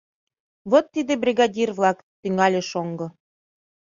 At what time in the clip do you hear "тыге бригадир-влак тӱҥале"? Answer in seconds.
0.93-2.61